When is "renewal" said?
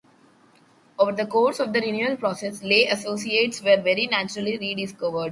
1.79-2.17